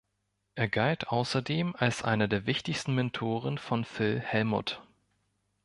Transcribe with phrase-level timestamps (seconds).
[0.55, 4.81] Er galt außerdem als einer der wichtigsten Mentoren von Phil Hellmuth.